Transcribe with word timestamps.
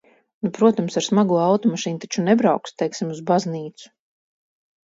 Nu, 0.45 0.49
protams, 0.53 0.95
ar 1.01 1.05
smago 1.07 1.37
automašīnu 1.47 2.01
taču 2.05 2.25
nebrauks, 2.31 2.75
teiksim, 2.83 3.15
uz 3.17 3.23
baznīcu! 3.29 3.93